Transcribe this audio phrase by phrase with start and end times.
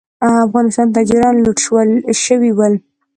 [0.47, 1.57] افغانستان تاجران لوټ
[2.25, 2.73] شوي ول.